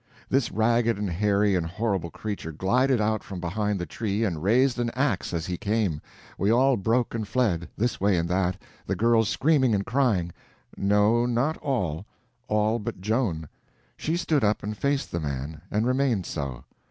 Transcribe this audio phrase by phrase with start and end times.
[0.29, 4.79] This ragged and hairy and horrible creature glided out from behind the tree, and raised
[4.79, 6.01] an ax as he came.
[6.39, 10.31] We all broke and fled, this way and that, the girls screaming and crying.
[10.75, 12.07] No, not all;
[12.47, 13.47] all but Joan.
[13.95, 16.63] She stood up and faced the man, and remained so.